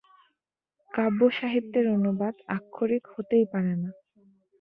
[0.91, 3.89] কাব্য সাহিত্যের অনুবাদ আক্ষরিক হতেই পারে না।